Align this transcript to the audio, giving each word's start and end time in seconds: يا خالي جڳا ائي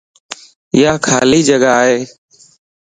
يا 0.81 0.91
خالي 1.07 1.39
جڳا 1.47 1.73
ائي 1.85 1.99